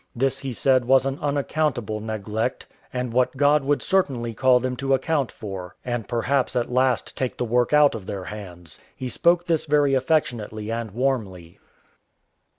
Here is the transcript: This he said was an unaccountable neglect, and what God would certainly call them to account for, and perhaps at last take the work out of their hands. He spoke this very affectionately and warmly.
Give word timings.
This 0.15 0.39
he 0.39 0.51
said 0.51 0.85
was 0.85 1.05
an 1.05 1.19
unaccountable 1.21 1.99
neglect, 1.99 2.65
and 2.91 3.13
what 3.13 3.37
God 3.37 3.63
would 3.63 3.83
certainly 3.83 4.33
call 4.33 4.59
them 4.59 4.75
to 4.77 4.95
account 4.95 5.31
for, 5.31 5.75
and 5.85 6.07
perhaps 6.07 6.55
at 6.55 6.71
last 6.73 7.15
take 7.15 7.37
the 7.37 7.45
work 7.45 7.71
out 7.71 7.93
of 7.93 8.07
their 8.07 8.23
hands. 8.23 8.79
He 8.95 9.09
spoke 9.09 9.45
this 9.45 9.65
very 9.65 9.93
affectionately 9.93 10.71
and 10.71 10.89
warmly. 10.89 11.59